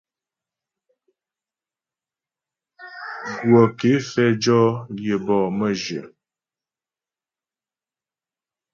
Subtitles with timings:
[3.47, 4.59] Gwə̀ ké fɛ jɔ
[5.05, 6.01] yəbɔ mə́jyə.